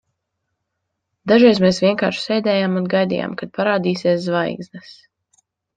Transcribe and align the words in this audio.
Dažreiz 1.33 1.61
mēs 1.65 1.81
vienkārši 1.85 2.23
sēdējām 2.23 2.81
un 2.83 2.91
gaidījām, 2.97 3.39
kad 3.43 3.55
parādīsies 3.61 4.29
zvaigznes. 4.31 4.95